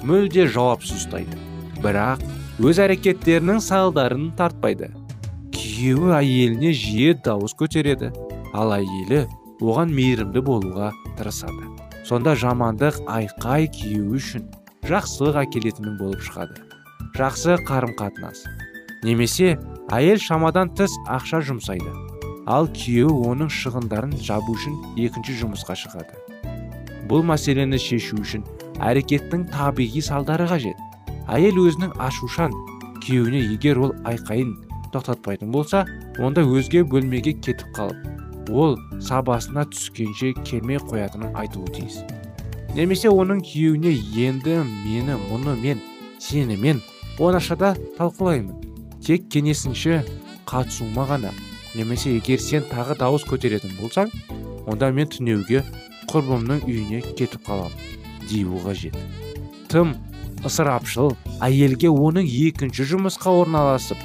мүлде 0.06 0.48
жауапсыз 0.50 1.04
ұстайды. 1.04 1.38
Бірақ 1.84 2.24
өз 2.62 2.80
әрекеттерінің 2.82 3.60
салдарын 3.62 4.30
тартпайды. 4.38 4.90
Күйеуі 5.76 6.14
әйеліне 6.16 6.70
жиі 6.72 7.16
дауыс 7.20 7.52
көтереді. 7.60 8.08
Ал 8.56 8.70
әйелі 8.72 9.26
оған 9.60 9.90
мейірімді 9.92 10.40
болуға 10.46 10.88
тырысады. 11.18 11.68
Сонда 12.08 12.32
жамандық 12.40 13.02
айқай 13.12 13.68
күйеуі 13.74 14.16
үшін 14.16 14.46
жақсылық 14.88 15.36
әкелетінің 15.42 15.98
болып 16.00 16.24
шығады. 16.24 16.62
Жақсы 17.18 17.58
қарым 17.68 17.92
қатынас 17.98 18.46
немесе 19.04 19.58
әйел 19.92 20.16
шамадан 20.22 20.72
тыс 20.78 20.96
ақша 21.12 21.42
жұмсайды. 21.44 21.92
Ал 22.48 22.70
күйеуі 22.72 23.28
оның 23.34 23.52
шығындарын 23.52 24.16
жабу 24.16 24.56
үшін 24.56 24.78
екінші 24.96 25.36
жұмысқа 25.42 25.76
шығады. 25.76 26.16
Бұл 27.10 27.26
мәселені 27.26 27.76
шешу 27.76 28.22
үшін 28.22 28.46
әрекеттің 28.80 29.50
табиғи 29.52 30.00
салдары 30.08 30.48
қажет. 30.48 30.80
Әйел 31.28 31.60
өзінің 31.66 31.98
ашушан 32.00 32.54
күйеуіне 33.02 33.44
егер 33.52 33.82
ол 33.82 33.92
айқайын 34.08 34.54
тоқтатпайтын 34.94 35.50
болса 35.54 35.84
онда 36.18 36.44
өзге 36.44 36.84
бөлмеге 36.84 37.36
кетіп 37.40 37.72
қалып 37.76 38.50
ол 38.50 38.76
сабасына 39.02 39.66
түскенше 39.72 40.32
келмей 40.46 40.78
қоятынын 40.78 41.34
айтуы 41.38 41.66
тиіс. 41.74 42.02
Немесе 42.76 43.08
оның 43.10 43.40
күйеуіне 43.46 43.92
енді 44.26 44.60
мені 44.62 45.16
мұны 45.26 45.56
мен 45.62 45.82
сені 46.20 46.56
мен 46.60 46.82
оңашада 47.18 47.74
талқылаймын. 47.96 48.54
Тек 49.02 49.28
кеңесінші 49.32 50.02
қатысуыма 50.46 51.06
ғана. 51.08 51.32
Немесе 51.74 52.14
егер 52.16 52.40
сен 52.40 52.66
тағы 52.70 52.98
дауыс 53.00 53.24
көтеретін 53.28 53.74
болсаң 53.80 54.12
онда 54.66 54.90
мен 54.92 55.08
түнеуге 55.12 55.62
құрбымның 56.10 56.66
үйіне 56.66 57.02
кетіп 57.16 57.46
қаламын 57.48 58.26
деуі 58.30 58.62
қажет. 58.64 58.96
Тым 59.72 59.96
ысырапшыл 60.46 61.14
әйелге 61.42 61.90
оның 61.90 62.28
екінші 62.28 62.86
жұмысқа 62.92 63.32
орналасып 63.42 63.98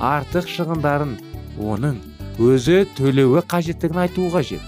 артық 0.00 0.46
шығындарын 0.48 1.16
оның 1.60 1.98
өзі 2.40 2.86
төлеуі 2.96 3.42
қажеттігін 3.50 4.00
айтуы 4.06 4.30
қажет. 4.32 4.62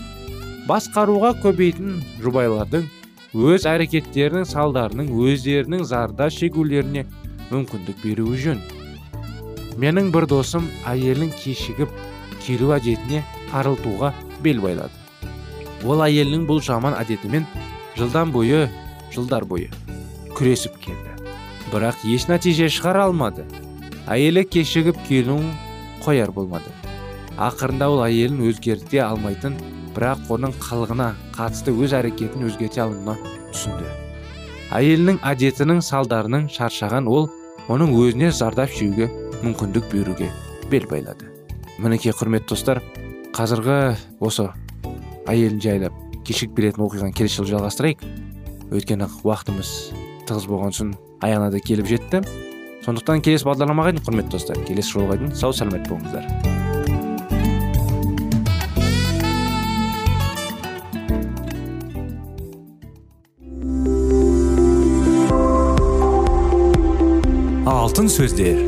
Басқаруға 0.69 1.33
көбейтін 1.41 2.03
жұбайлардың 2.21 2.85
өз 3.33 3.65
әрекеттерінің 3.71 4.45
салдарының 4.51 5.09
өздерінің 5.25 5.87
зарда 5.89 6.29
шегулеріне 6.31 7.07
мүмкіндік 7.49 8.05
беруі 8.05 8.37
жөн. 8.45 8.61
Менің 9.81 10.13
бір 10.13 10.29
досым 10.29 10.69
әйелін 10.85 11.33
кешігіп 11.41 11.89
келу 12.45 12.75
әдетіне 12.77 13.25
тарылтуға 13.49 14.13
бел 14.45 14.61
байлады. 14.61 14.93
Ол 15.89 16.05
әйелінің 16.05 16.45
бұл 16.47 16.61
жаман 16.61 16.95
әдетімен 17.01 17.49
жылдан 17.97 18.37
бойы 18.37 18.67
жылдар 19.15 19.49
бойы 19.49 19.73
күресіп 20.37 20.77
келді. 20.85 21.17
Бірақ 21.73 22.05
еш 22.05 22.29
нәтиже 22.29 22.69
шығара 22.69 23.09
алмады. 23.09 23.47
Әйелі 24.11 24.45
кешігіп 24.51 24.99
келуін 25.09 25.53
қояр 26.03 26.33
болмады. 26.35 26.73
Ақырында 27.39 27.89
ол 27.93 28.03
әйелін 28.05 28.43
өзгерте 28.49 29.03
алмайтын 29.05 29.55
бірақ 29.97 30.31
оның 30.33 30.55
қылығына 30.63 31.09
қатысты 31.37 31.75
өз 31.75 31.95
әрекетін 31.97 32.47
өзгерте 32.49 32.83
алуына 32.85 33.17
түсінді. 33.53 33.89
Әйелінің 34.73 35.21
әдетінің 35.29 35.83
салдарының 35.85 36.49
шаршаған 36.53 37.09
ол 37.09 37.29
оның 37.73 37.93
өзіне 37.99 38.33
зардап 38.33 38.73
шегуге 38.73 39.09
мүмкіндік 39.43 39.91
беруге 39.93 40.31
бел 40.71 40.87
байлады. 40.91 41.29
Мінекей 41.79 42.15
құрметті 42.17 42.55
достар 42.55 42.83
қазіргі 43.37 43.97
осы 44.21 44.49
әйелін 45.29 45.61
жайлап 45.63 45.99
кешігіп 46.27 46.57
келетін 46.57 46.87
оқиғаны 46.87 47.17
келесі 47.17 47.43
жылы 47.43 47.53
жалғастырайық. 47.57 48.07
Өйткені 48.73 49.09
уақытымыз 49.23 49.71
тығыз 50.29 50.49
болған 50.49 50.73
соң 50.77 50.95
аяғына 51.21 51.51
да 51.53 51.61
келіп 51.61 51.91
жетті. 51.91 52.23
Сондықтан 52.83 53.23
келесі 53.23 53.47
бағдарламаға 53.47 53.93
дейін 53.95 54.07
құрметті 54.09 54.35
достар 54.35 54.59
келесі 54.67 54.97
жолға 54.97 55.19
дейін 55.21 55.37
сау 55.39 55.55
сәлемет 55.55 55.87
болыңыздар. 55.87 56.27
Алтын 67.71 68.09
сөздер. 68.11 68.65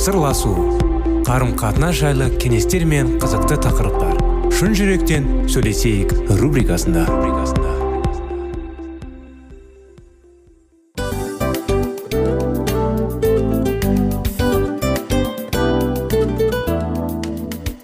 Сырласу. 0.00 0.52
Қарым 1.24 1.54
қатынас 1.56 2.00
жайлы 2.00 2.28
кеңестер 2.42 2.84
мен 2.88 3.16
қызықты 3.22 3.60
тақырыптар. 3.64 4.18
Шын 4.50 4.74
жүректен 4.76 5.28
сөйлесейік 5.48 6.16
рубрикасында. 6.40 7.06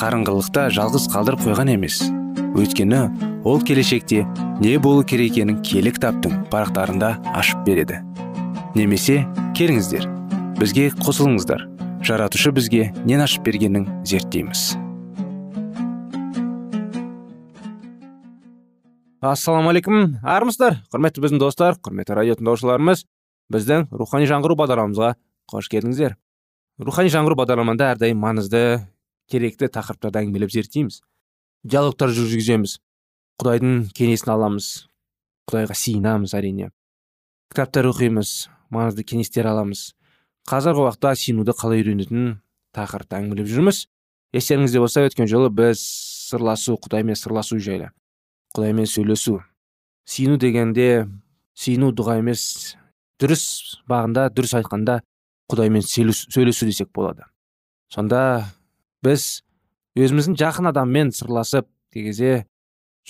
қарыңғылықта 0.00 0.70
жалғыз 0.72 1.06
қалдырып 1.12 1.42
қойған 1.44 1.74
емес. 1.74 1.98
Өйткені 2.56 3.00
ол 3.44 3.60
келешекте 3.60 4.22
не 4.60 4.78
болу 4.80 5.04
керек 5.04 5.34
екенін 5.34 5.58
киелі 5.60 5.92
кітаптың 5.92 6.46
парақтарында 6.52 7.10
ашып 7.36 7.66
береді. 7.66 7.98
Немесе 8.74 9.26
келіңіздер 9.58 10.06
бізге 10.56 10.88
қосылыңыздар. 11.04 11.66
Жаратушы 12.00 12.52
бізге 12.56 12.86
нен 13.04 13.20
ашып 13.20 13.44
бергенін 13.44 13.84
зерттейміз. 14.08 14.78
Ассалаумағалейкум 19.20 20.22
армысыздар. 20.24 20.78
Құрметті 20.94 21.26
біздің 21.26 21.42
достар 21.42 21.76
құрметті 21.76 22.16
радио 22.16 22.38
тыңдаушыларымыз 22.40 23.04
біздің 23.52 23.90
рухани 23.92 24.30
жаңғыру 24.30 24.56
бағдарламамызға 24.62 25.12
қош 25.52 25.68
келдіңіздер. 25.74 26.16
Рухани 26.80 27.12
жаңғыру 27.12 27.36
бағдарламада 27.36 27.90
әрдайым 27.92 28.24
маңызды 28.24 28.62
керекті 29.30 29.70
тақырыптарды 29.72 30.20
әңгімелеп 30.24 30.52
зерттейміз. 30.52 31.00
Диалогтар 31.64 32.12
жүргіземіз. 32.16 32.78
Құдайдың 33.40 33.90
кеңесін 33.96 34.32
аламыз. 34.34 34.68
Құдайға 35.50 35.76
сиынамыз 35.76 36.34
әрине. 36.36 36.70
Кітаптар 37.50 37.88
оқимыз 37.90 38.50
маңызды 38.74 39.06
кеңестер 39.06 39.48
аламыз. 39.50 39.90
Қазіргі 40.50 40.84
уақытта 40.84 41.14
сенуді 41.18 41.54
қалай 41.56 41.82
үйренетінін 41.82 42.36
тақырыпты 42.76 43.18
әңгімелеп 43.18 43.48
жүрміз. 43.50 43.84
Естеріңізде 44.36 44.82
болса 44.82 45.02
өткен 45.08 45.26
жолы 45.30 45.50
біз 45.50 45.80
сырласу 46.30 46.76
құдаймен 46.78 47.18
сырласу 47.18 47.58
жайлы. 47.58 47.90
Құдаймен 48.54 48.86
сөйлесу. 48.86 49.40
Сену 50.06 50.38
дегенде 50.38 51.08
сену 51.54 51.90
дұға 51.94 52.20
емес 52.22 52.76
дұрыс 53.20 53.44
бағында 53.90 54.28
дұрыс 54.34 54.54
айтқанда 54.60 55.00
құдаймен 55.50 55.82
сөйлесу 55.82 56.68
десек 56.68 56.92
болады. 56.94 57.26
Сонда 57.90 58.46
біз 59.04 59.42
өзіміздің 59.98 60.36
жақын 60.40 60.70
адаммен 60.70 61.10
сырласып 61.16 61.68
кезде 61.94 62.44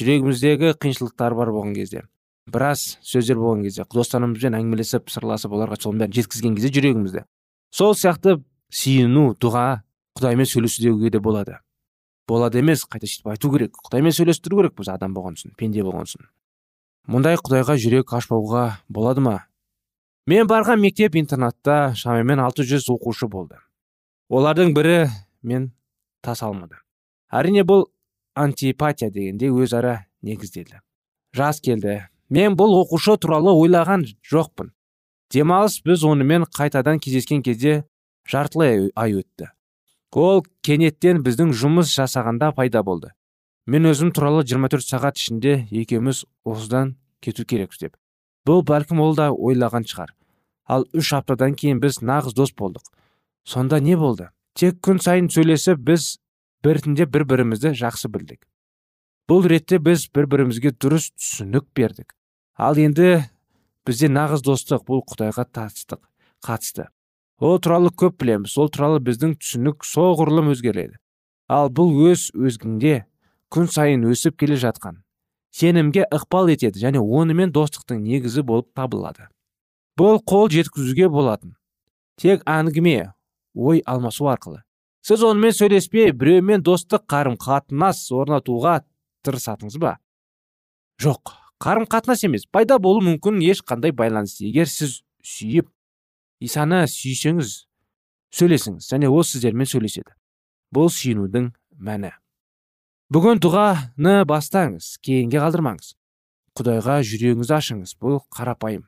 жүрегіміздегі 0.00 0.74
қиыншылықтар 0.80 1.36
бар 1.36 1.52
болған 1.54 1.74
кезде 1.76 2.06
біраз 2.50 2.96
сөздер 3.06 3.38
болған 3.40 3.66
кезде 3.66 3.84
достарымызбен 3.94 4.56
әңгімелесіп 4.58 5.10
сырласып 5.12 5.52
оларға 5.54 5.80
соның 5.82 6.04
бәрін 6.04 6.16
жеткізген 6.20 6.56
кезде 6.56 6.72
жүрегімізді 6.78 7.24
сол 7.74 7.94
сияқты 7.98 8.38
сүйіну 8.70 9.34
дұға 9.42 9.82
құдаймен 10.18 10.46
сөйлесу 10.46 10.82
деуге 10.82 11.10
де 11.10 11.18
болады. 11.18 11.58
Болады 12.28 12.60
емес 12.60 12.84
қайта 12.86 13.08
сөйтіп 13.08 13.30
айту 13.32 13.50
керек. 13.50 13.76
Құдаймен 13.86 14.14
сөйлестіру 14.14 14.60
керек 14.60 14.76
біз 14.78 14.90
адам 14.92 15.14
болған 15.16 15.38
соң 15.40 15.54
пенде 15.58 15.82
болған 15.86 16.06
соң. 16.10 16.26
Мұндай 17.10 17.38
құдайға 17.40 17.76
жүрек 17.80 18.12
ашпауға 18.14 18.64
болады 18.88 19.24
ма? 19.24 19.36
Мен 20.30 20.46
барған 20.46 20.82
мектеп 20.82 21.16
интернатта 21.18 21.94
шамамен 21.96 22.42
600 22.44 22.86
оқушы 22.92 23.26
болды. 23.30 23.58
Олардың 24.30 24.74
бірі 24.76 25.08
мен 25.42 25.72
тас 26.22 26.42
алмады. 26.42 26.78
Әрине 27.30 27.64
бұл 27.64 27.86
антипатия 28.34 29.10
дегенде 29.10 29.50
өзара 29.50 30.06
негізделді. 30.22 30.80
Жас 31.34 31.60
келді. 31.60 32.06
Мен 32.30 32.56
бұл 32.58 32.76
оқушы 32.82 33.16
туралы 33.18 33.52
ойлаған 33.54 34.04
жоқпын. 34.30 34.70
Демалыс 35.30 35.80
біз 35.86 36.04
онымен 36.06 36.46
қайтадан 36.46 36.98
кездескен 37.02 37.42
кезде 37.42 37.84
жартылай 38.26 38.90
ай 38.94 39.14
өтті. 39.18 39.50
Ол 40.10 40.42
кенеттен 40.66 41.22
біздің 41.22 41.52
жұмыс 41.54 41.92
жасағанда 41.94 42.52
пайда 42.54 42.82
болды. 42.82 43.12
Мен 43.66 43.86
өзім 43.86 44.10
туралы 44.10 44.42
24 44.42 44.82
сағат 44.82 45.18
ішінде 45.20 45.68
екеуміз 45.70 46.24
осыдан 46.44 46.96
кету 47.22 47.44
керекпіз 47.44 47.84
деп. 47.84 47.96
Бұл 48.46 48.64
бәлкім 48.66 49.02
ол 49.04 49.14
да 49.14 49.30
ойлаған 49.30 49.86
шығар. 49.86 50.10
Ал 50.66 50.86
үш 50.94 51.12
аптадан 51.14 51.54
кейін 51.54 51.78
біз 51.82 52.00
нағыз 52.02 52.34
дос 52.34 52.50
болдық. 52.54 52.82
Сонда 53.44 53.78
не 53.78 53.96
болды? 53.96 54.30
Тек 54.60 54.76
күн 54.84 54.98
сайын 55.00 55.30
сөйлесіп 55.32 55.80
біз 55.88 56.18
біртіндеп 56.64 57.08
бір 57.14 57.24
бірімізді 57.30 57.72
жақсы 57.80 58.10
білдік. 58.12 58.42
Бұл 59.30 59.46
ретте 59.48 59.78
біз 59.80 60.04
бір 60.12 60.26
бірімізге 60.28 60.74
дұрыс 60.76 61.06
түсінік 61.16 61.70
бердік. 61.72 62.12
Ал 62.60 62.76
енді 62.76 63.22
бізде 63.88 64.10
нағыз 64.12 64.44
достық 64.44 64.84
бұл 64.84 65.00
құдайға 65.08 65.46
татыстық 65.48 66.02
қатысты. 66.44 66.90
Ол 67.40 67.56
туралы 67.56 67.88
көп 67.88 68.18
білеміз 68.20 68.58
ол 68.60 68.68
туралы 68.68 69.00
біздің 69.00 69.38
түсінік 69.40 69.86
соғұрлым 69.88 70.52
өзгереді. 70.52 70.98
Ал 71.48 71.72
бұл 71.72 71.94
өз 72.10 72.28
өзгінде 72.36 73.06
күн 73.48 73.70
сайын 73.72 74.04
өсіп 74.12 74.36
келе 74.42 74.60
жатқан 74.60 75.00
сенімге 75.56 76.04
ықпал 76.12 76.52
етеді 76.52 76.84
және 76.84 77.00
онымен 77.00 77.50
достықтың 77.54 78.04
негізі 78.04 78.44
болып 78.44 78.68
табылады. 78.76 79.30
Бұл 79.98 80.20
қол 80.20 80.52
жеткізуге 80.52 81.08
болатын. 81.08 81.56
Тек 82.20 82.44
әңгіме 82.44 83.12
ой 83.54 83.82
алмасу 83.86 84.28
арқылы. 84.30 84.62
Сіз 85.02 85.24
онымен 85.24 85.54
сөйлеспей 85.56 86.12
біреумен 86.12 86.62
достық 86.62 87.06
қарым 87.08 87.38
қатынас 87.40 88.02
орнатуға 88.12 88.82
тырысатыңыз 89.24 89.78
ба? 89.80 89.96
Жоқ 91.00 91.32
қарым 91.60 91.88
қатынас 91.88 92.24
емес 92.26 92.44
пайда 92.46 92.78
болуы 92.78 93.06
мүмкін 93.06 93.40
ешқандай 93.44 93.94
байланыс 93.96 94.38
егер 94.44 94.68
сіз 94.68 95.00
сүйіп 95.24 95.70
исаны 96.44 96.84
сүйсеңіз 96.88 97.54
сөйлесіңіз 98.36 98.90
және 98.92 99.08
ол 99.08 99.24
сіздермен 99.24 99.68
сөйлеседі. 99.68 100.12
Бұл 100.70 100.92
сүйінудің 100.92 101.50
мәні. 101.80 102.12
Бүгін 103.10 103.40
дұғаны 103.42 104.20
бастаңыз 104.28 104.98
кейінге 105.02 105.40
қалдырмаңыз. 105.42 105.96
Құдайға 106.54 107.00
жүрегіңізді 107.08 107.56
ашыңыз 107.56 107.96
бұл 107.98 108.20
қарапайым. 108.30 108.84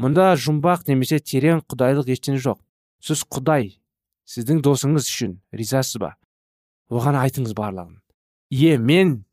Мұнда 0.00 0.32
жұмбақ 0.40 0.86
немесе 0.88 1.18
терең 1.20 1.60
құдайлық 1.68 2.08
ештеңе 2.14 2.40
жоқ. 2.40 2.62
Сіз 3.04 3.26
құдай 3.28 3.74
сіздің 4.28 4.62
досыңыз 4.64 5.08
үшін 5.08 5.36
ризасыз 5.56 6.00
ба? 6.02 6.14
Оған 6.92 7.18
айтыңыз 7.22 7.54
барлығын. 7.56 7.98
Ие 8.52 8.78
мен 8.78 9.24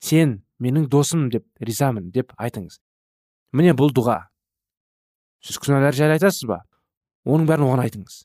сен 0.00 0.42
менің 0.62 0.88
досым 0.90 1.28
деп 1.30 1.46
ризамын 1.60 2.10
деп 2.14 2.32
айтыңыз. 2.38 2.78
Міне 3.52 3.74
бұл 3.76 3.92
дұға. 3.94 4.26
Сіз 5.44 5.58
күнәлар 5.62 5.96
жайлы 5.96 6.16
айтасыз 6.16 6.46
ба? 6.48 6.62
Оның 7.26 7.48
бәрін 7.48 7.66
оған 7.68 7.84
айтыңыз. 7.86 8.20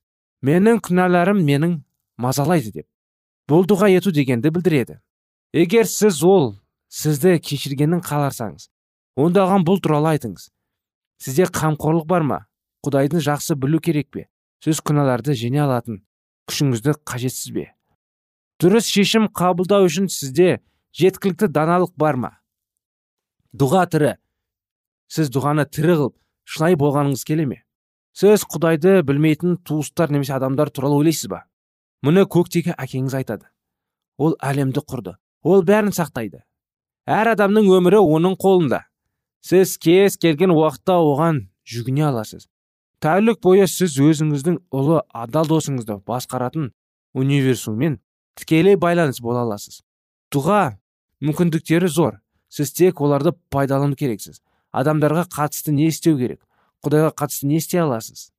Менің 0.46 0.82
күнәларым 0.86 1.42
менің 1.46 1.80
мазалайды 2.22 2.72
деп. 2.76 2.88
Бұл 3.50 3.66
дұға 3.68 3.90
ету 3.92 4.14
дегенді 4.14 4.52
білдіреді. 4.54 5.00
Егер 5.54 5.90
сіз 5.90 6.22
ол 6.24 6.54
сізді 6.88 7.40
кешіргенін 7.44 8.04
қаларсаңыз 8.06 8.70
онда 9.20 9.44
оған 9.46 9.66
бұл 9.68 9.82
туралы 9.84 10.14
айтыңыз. 10.16 10.50
Сізде 11.22 11.48
қамқорлық 11.52 12.08
бар 12.08 12.24
ма? 12.26 12.40
Құдайдың 12.86 13.22
жақсы 13.22 13.58
білу 13.60 13.82
керек 13.84 14.10
пе? 14.12 14.28
Сіз 14.62 14.82
күнәларды 14.86 15.34
жеңе 15.38 15.64
алатын 15.66 16.02
күшіңізді 16.50 16.98
қажетсіз 17.08 17.54
бе? 17.56 17.66
Дұрыс 18.62 18.90
шешім 18.94 19.26
қабылдау 19.34 19.88
үшін 19.88 20.10
сізде 20.12 20.60
жеткілікті 20.98 21.50
даналық 21.50 21.96
бар 21.98 22.20
ма? 22.22 22.32
Дұға 23.58 23.88
тірі. 23.90 24.12
Сіз 25.10 25.32
дұғаны 25.34 25.66
тірі 25.66 25.96
қылып 25.98 26.16
шынайы 26.46 26.78
болғаныңыз 26.78 27.26
келе 27.26 27.48
ме? 27.50 27.58
Сіз 28.14 28.46
құдайды 28.46 29.02
білмейтін 29.08 29.58
туыстар 29.66 30.14
немесе 30.14 30.36
адамдар 30.38 30.70
туралы 30.70 31.00
ойлайсыз 31.02 31.32
ба? 31.32 31.46
Мұны 32.06 32.28
көктегі 32.30 32.76
әкеңіз 32.78 33.18
айтады. 33.18 33.50
Ол 34.22 34.36
әлемді 34.44 34.84
құрды. 34.86 35.16
Ол 35.42 35.66
бәрін 35.66 35.94
сақтайды. 35.96 36.44
Әр 37.10 37.34
адамның 37.34 37.70
өмірі 37.80 38.02
оның 38.04 38.38
қолында. 38.38 38.84
Сіз 39.42 39.78
кез 39.82 40.20
келген 40.22 40.54
уақытта 40.54 41.00
оған 41.02 41.48
жүгіне 41.66 42.06
аласыз. 42.12 42.51
Тәулік 43.02 43.40
бойы 43.42 43.66
сіз 43.68 43.96
өзіңіздің 43.98 44.60
ұлы 44.70 45.02
адал 45.10 45.48
досыңызды 45.50 45.98
басқаратын 46.06 46.70
универсуммен 47.18 47.98
тікелей 48.38 48.78
байланыс 48.78 49.22
бола 49.22 49.42
аласыз. 49.42 49.82
Дұға 50.32 50.78
мүмкіндіктері 51.26 51.90
зор. 51.90 52.20
Сіз 52.52 52.74
тек 52.78 53.02
оларды 53.02 53.34
пайдалану 53.50 53.96
керексіз. 53.96 54.42
Адамдарға 54.72 55.26
қатысты 55.34 55.74
не 55.74 55.88
істеу 55.90 56.18
керек? 56.20 56.44
Құдайға 56.86 57.14
қатысты 57.18 57.48
не 57.48 57.58
істей 57.58 57.82
аласыз? 57.82 58.30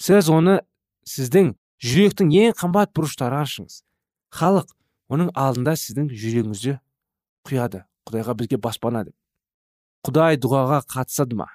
Сіз 0.00 0.30
оны 0.32 0.60
сіздің 1.04 1.52
жүректің 1.82 2.32
ең 2.32 2.56
қымбат 2.58 2.92
бұрыштары 2.96 3.42
ашыңыз. 3.42 3.82
Халық 4.32 4.72
оның 5.12 5.32
алдында 5.34 5.76
сіздің 5.76 6.08
жүрегіңізді 6.10 6.78
құяды. 7.48 7.84
Құдайға 8.08 8.36
бізге 8.38 8.58
баспана 8.62 9.04
деп. 9.04 9.14
Құдай 10.06 10.38
дұғаға 10.40 10.82
қатысады 10.90 11.36
ма? 11.38 11.50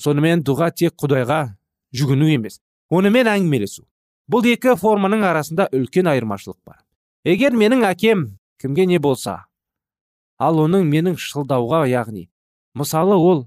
Сонымен 0.00 0.44
дұға 0.44 0.70
тек 0.72 0.96
құдайға 1.00 1.56
жүгіну 1.94 2.28
емес 2.34 2.60
онымен 2.90 3.30
әңгімелесу. 3.30 3.84
Бұл 4.30 4.46
екі 4.48 4.74
форманың 4.80 5.24
арасында 5.28 5.68
үлкен 5.72 6.08
айырмашылық 6.10 6.58
бар. 6.64 6.80
Егер 7.24 7.52
менің 7.56 7.84
әкем 7.88 8.28
кімге 8.60 8.86
не 8.86 8.98
болса 8.98 9.44
ал 10.38 10.58
оның 10.58 10.86
менің 10.90 11.18
шылдауға 11.20 11.84
яғни 11.88 12.28
мысалы 12.74 13.16
ол 13.16 13.44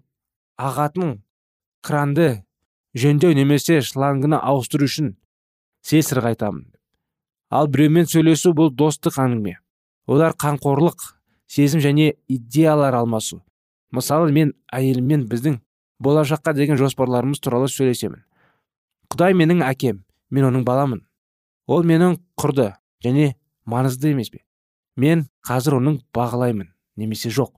ағатын 0.58 1.18
кранды 1.86 2.44
жөндеу 2.98 3.36
немесе 3.38 3.82
шлангыны 3.82 4.40
ауыстыру 4.40 4.88
үшін 4.88 5.16
сесір 5.86 6.24
айтамын. 6.32 6.66
Ал 7.50 7.68
біреумен 7.72 8.08
сөйлесу 8.10 8.54
бұл 8.56 8.74
достық 8.76 9.20
әңгіме. 9.24 9.58
Олар 10.08 10.34
қамқорлық 10.36 11.14
сезім 11.48 11.84
және 11.84 12.16
идеялар 12.28 12.96
алмасу. 12.96 13.42
Мысалы 13.92 14.32
мен 14.36 14.54
әйеліммен 14.74 15.28
біздің 15.32 15.60
болашаққа 16.04 16.54
деген 16.56 16.80
жоспарларымыз 16.80 17.40
туралы 17.40 17.70
сөйлесемін. 17.72 18.24
Құдай 19.14 19.36
менің 19.38 19.64
әкем 19.66 20.04
мен 20.32 20.50
оның 20.50 20.66
баламын. 20.68 21.04
Ол 21.68 21.84
менің 21.84 22.18
құрды 22.40 22.72
және 23.04 23.36
маңызды 23.68 24.12
емес 24.14 24.30
пе? 24.32 24.44
Мен 24.96 25.28
қазір 25.48 25.78
оның 25.80 26.02
бағалаймын 26.16 26.70
немесе 26.98 27.30
жоқ. 27.30 27.54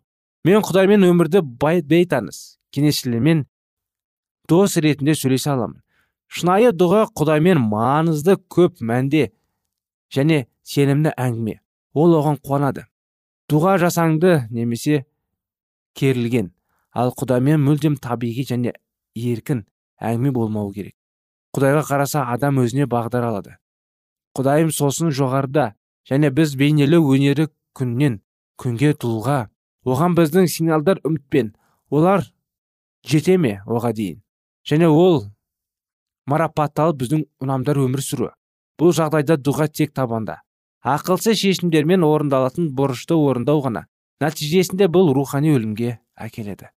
Мен 0.46 0.62
құдаймен 0.64 1.04
өмірді 1.08 1.42
бейтаныс 1.44 2.60
кеңесшілермен 2.76 3.46
дос 4.50 4.78
ретінде 4.78 5.16
сөйлесе 5.16 5.52
аламын. 5.54 5.82
Шынайы 6.30 6.72
дұға 6.76 7.08
құдаймен 7.18 7.62
маңызды 7.72 8.38
көп 8.52 8.84
мәнде 8.86 9.32
және 10.14 10.46
сенімді 10.64 11.14
әңгіме. 11.18 11.60
Ол 11.94 12.14
оған 12.20 12.38
қуанады. 12.46 12.86
Дұға 13.50 13.80
жасаңды 13.82 14.46
немесе 14.54 15.04
керілген 15.98 16.52
ал 16.94 17.12
құдаймен 17.18 17.62
мүлдем 17.66 17.98
табиғи 17.98 18.46
және 18.52 18.76
еркін 19.16 19.66
әңгіме 20.00 20.32
болмауы 20.36 20.74
керек. 20.74 20.96
Құдайға 21.60 21.84
қараса 21.90 22.24
адам 22.32 22.62
өзіне 22.64 22.88
бағдар 22.88 23.26
алады. 23.28 23.58
Құдайым 24.38 24.72
сосын 24.72 25.12
жоғарыда 25.12 25.74
және 26.08 26.32
біз 26.32 26.56
бейнелі 26.56 27.02
өнері 27.04 27.50
күннен 27.76 28.22
күнге 28.60 28.94
тұлға 28.96 29.50
оған 29.84 30.16
біздің 30.16 30.48
сигналдар 30.48 31.02
үмітпен 31.04 31.52
олар 31.92 32.24
жете 33.04 33.36
ме 33.38 33.60
оға 33.68 33.92
дейін? 33.98 34.22
Және 34.64 34.88
ол 34.88 35.26
марапатталып 36.30 37.02
біздің 37.02 37.26
ұнамдар 37.44 37.82
өмір 37.84 38.04
сүруі 38.06 38.32
бұл 38.80 38.96
жағдайда 38.96 39.36
дұға 39.44 39.68
тек 39.68 39.92
табанда. 39.92 40.40
Ақылсыз 40.80 41.42
шешімдермен 41.42 42.06
орындалатын 42.08 42.70
борышты 42.72 43.18
орындау 43.20 43.60
ғана 43.66 43.88
нәтижесінде 44.24 44.88
бұл 44.88 45.12
рухани 45.16 45.52
өлімге 45.52 45.98
әкеледі. 46.16 46.70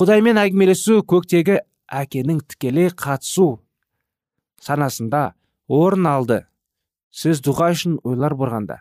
Құдаймен 0.00 0.40
әңгімелесу 0.40 1.02
көктегі 1.04 1.60
әкенің 1.92 2.40
тікелей 2.48 2.88
қатысу 2.96 3.58
санасында 4.60 5.34
орын 5.68 6.06
алды. 6.06 6.44
Сіз 7.14 7.40
дұға 7.46 7.70
үшін 7.74 8.00
ойлар 8.02 8.34
бұрғанда 8.34 8.80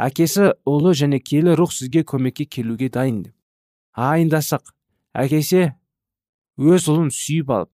әкесі 0.00 0.52
ұлы 0.68 0.94
және 0.96 1.20
келі 1.20 1.54
рух 1.58 1.72
сізге 1.74 2.02
көмекке 2.08 2.46
келуге 2.46 2.88
дайын 2.92 3.24
айындасақ 3.92 4.72
әкесі 5.18 5.72
өз 6.58 6.88
ұлын 6.88 7.10
сүйіп 7.12 7.50
алып 7.52 7.70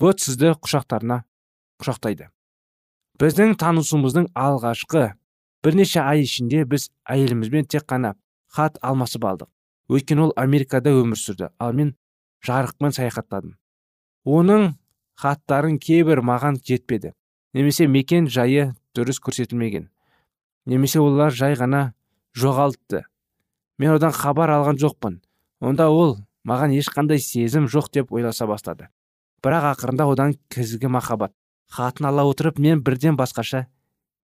вот 0.00 0.20
сізді 0.20 0.54
құшақтарына 0.58 1.22
құшақтайды. 1.82 2.30
Біздің 3.20 3.54
танысуымыздың 3.60 4.30
алғашқы 4.34 5.12
бірнеше 5.64 6.00
ай 6.02 6.24
ішінде 6.24 6.64
біз 6.66 6.88
әйелімізбен 7.04 7.68
тек 7.70 7.86
қана 7.86 8.14
хат 8.50 8.78
алмасып 8.82 9.24
алдық. 9.24 9.50
Өйткені 9.90 10.26
ол 10.26 10.32
америкада 10.40 10.90
өмір 10.90 11.20
сүрді 11.20 11.50
ал 11.60 11.74
мен 11.76 11.94
жарықпен 12.46 12.94
саяхаттадым. 12.96 13.54
Оның 14.24 14.72
хаттарын 15.20 15.78
кейбір 15.78 16.22
маған 16.22 16.58
жетпеді. 16.64 17.12
Немесе 17.54 17.86
мекен 17.86 18.26
жайы 18.28 18.72
дұрыс 18.96 19.20
көрсетілмеген. 19.22 19.88
Немесе 20.66 21.00
олар 21.00 21.32
жай 21.32 21.54
ғана 21.54 21.92
жоғалтты. 22.36 23.04
Мен 23.78 23.94
одан 23.94 24.12
хабар 24.12 24.50
алған 24.56 24.80
жоқпын. 24.80 25.20
Онда 25.60 25.88
ол 25.90 26.18
маған 26.44 26.74
ешқандай 26.74 27.18
сезім 27.18 27.68
жоқ 27.70 27.92
деп 27.92 28.12
ойласа 28.12 28.46
бастады. 28.46 28.88
Бірақ 29.42 29.74
ақырында 29.74 30.08
одан 30.10 30.36
кізгі 30.50 30.88
махаббат 30.88 31.34
хатын 31.70 32.06
ала 32.06 32.24
отырып 32.28 32.58
мен 32.58 32.82
бірден 32.84 33.16
басқаша 33.18 33.66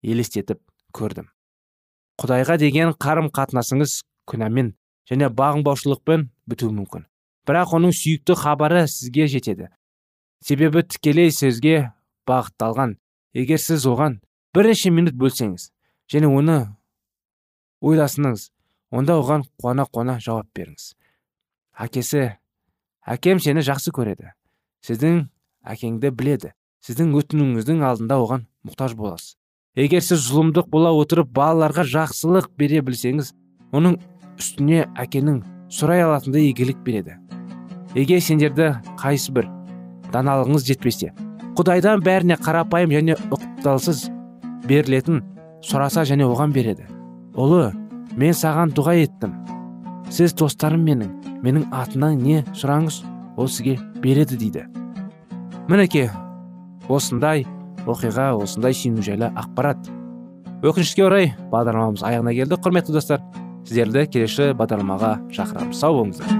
елестетіп 0.02 0.60
көрдім. 0.94 1.26
Құдайға 2.20 2.56
деген 2.60 2.92
қарым 2.94 3.30
қатынасыңыз 3.34 4.00
күнәмен 4.30 4.74
және 5.10 5.30
бағынбаушылықпен 5.34 6.28
бітуі 6.50 6.74
мүмкін. 6.76 7.06
Бірақ 7.48 7.74
оның 7.78 7.94
сүйікті 7.96 8.36
хабары 8.38 8.84
сізге 8.88 9.26
жетеді. 9.26 9.70
Себебі 10.44 10.82
тікелей 10.82 11.30
сөзге 11.34 11.92
бағытталған. 12.28 12.96
Егер 13.36 13.60
сіз 13.62 13.86
оған 13.86 14.18
бірнеше 14.54 14.90
минут 14.90 15.14
бөлсеңіз 15.20 15.70
және 16.10 16.30
оны 16.30 16.58
ойласыңыз 17.84 18.48
онда 18.90 19.18
оған 19.20 19.44
қуана 19.60 19.86
қуана 19.86 20.18
жауап 20.22 20.48
беріңіз. 20.56 20.94
Әкесі 21.78 22.24
әкем 23.06 23.40
сені 23.40 23.62
жақсы 23.64 23.92
көреді. 23.94 24.32
Сіздің 24.86 25.28
әкеңді 25.64 26.10
біледі. 26.16 26.54
Сіздің 26.84 27.12
өтінуіңіздің 27.20 27.84
алдында 27.84 28.18
оған 28.24 28.46
мұқтаж 28.66 28.96
боласыз. 28.96 29.36
Егер 29.76 30.02
сіз 30.02 30.24
зұлымдық 30.26 30.66
бола 30.72 30.90
отырып 30.96 31.30
балаларға 31.36 31.84
жақсылық 31.86 32.50
бере 32.58 32.80
білсеңіз 32.82 33.34
оның 33.76 34.00
үстіне 34.40 34.88
әкенің 34.98 35.44
сұрай 35.70 36.02
алатындай 36.08 36.50
игілік 36.50 36.82
береді. 36.82 37.20
Егер 37.94 38.24
сендерді 38.24 38.72
қайсы 38.98 39.32
бір 39.36 39.46
даналығыңыз 40.14 40.66
жетпесе. 40.68 41.12
Құдайдан 41.58 42.02
бәріне 42.04 42.38
қарапайым 42.40 42.94
және 42.94 43.16
ұқталсыз 43.34 44.06
берілетін 44.68 45.22
сұраса 45.66 46.04
және 46.08 46.26
оған 46.28 46.54
береді. 46.54 46.86
Ұлы 47.34 47.70
мен 48.18 48.34
саған 48.36 48.74
дұға 48.76 48.96
еттім. 49.04 49.34
Сіз 50.10 50.34
достарым 50.38 50.82
менің 50.86 51.12
менің 51.44 51.68
атынан 51.74 52.18
не 52.18 52.42
сұраңыз 52.52 53.02
ол 53.36 53.48
сізге 53.48 53.78
береді 54.02 54.38
дейді. 54.40 54.66
Мінекей 55.70 56.10
осындай 56.88 57.46
оқиға 57.86 58.32
осындай 58.40 58.74
сену 58.74 59.04
жайлы 59.06 59.30
ақпарат. 59.38 59.78
Өкінішке 60.60 61.06
орай 61.06 61.32
бағдарламамыз 61.52 62.04
аяғына 62.04 62.34
келді 62.36 62.60
құрметті 62.60 62.96
достар. 62.96 63.24
Сіздерді 63.68 64.06
келесі 64.10 64.50
бағдарламаға 64.58 65.16
шақырамыз. 65.36 65.78
Сау 65.80 66.00
болыңыздар. 66.00 66.39